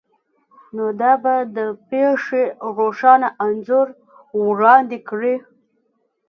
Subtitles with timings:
[0.75, 1.57] نو دا به د
[1.89, 2.43] پیښې
[2.77, 3.87] روښانه انځور
[4.45, 5.35] وړاندې کړي